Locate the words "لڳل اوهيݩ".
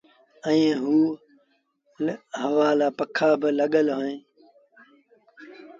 3.59-4.19